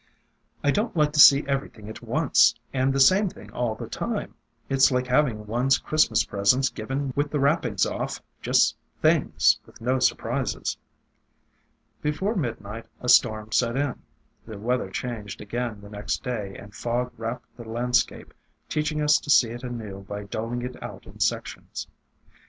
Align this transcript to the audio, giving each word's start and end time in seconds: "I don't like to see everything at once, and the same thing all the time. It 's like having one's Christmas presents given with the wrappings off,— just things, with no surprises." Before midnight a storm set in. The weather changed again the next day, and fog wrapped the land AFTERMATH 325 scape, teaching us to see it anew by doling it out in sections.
"I 0.63 0.71
don't 0.71 0.95
like 0.97 1.13
to 1.13 1.19
see 1.19 1.45
everything 1.47 1.87
at 1.87 2.01
once, 2.01 2.55
and 2.73 2.91
the 2.91 2.99
same 2.99 3.29
thing 3.29 3.51
all 3.53 3.75
the 3.75 3.85
time. 3.87 4.33
It 4.67 4.81
's 4.81 4.91
like 4.91 5.05
having 5.05 5.45
one's 5.45 5.77
Christmas 5.77 6.23
presents 6.23 6.69
given 6.69 7.13
with 7.15 7.29
the 7.29 7.39
wrappings 7.39 7.85
off,— 7.85 8.19
just 8.41 8.75
things, 8.99 9.59
with 9.67 9.79
no 9.79 9.99
surprises." 9.99 10.75
Before 12.01 12.33
midnight 12.35 12.87
a 12.99 13.09
storm 13.09 13.51
set 13.51 13.77
in. 13.77 14.01
The 14.47 14.57
weather 14.57 14.89
changed 14.89 15.39
again 15.39 15.81
the 15.81 15.89
next 15.91 16.23
day, 16.23 16.55
and 16.57 16.73
fog 16.73 17.13
wrapped 17.15 17.55
the 17.55 17.65
land 17.69 17.93
AFTERMATH 17.93 18.05
325 18.07 18.27
scape, 18.27 18.33
teaching 18.69 19.01
us 19.03 19.19
to 19.19 19.29
see 19.29 19.51
it 19.51 19.63
anew 19.63 20.01
by 20.09 20.23
doling 20.23 20.63
it 20.63 20.81
out 20.81 21.05
in 21.05 21.19
sections. 21.19 21.85